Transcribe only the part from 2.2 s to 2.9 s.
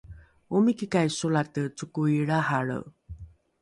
lrahalre?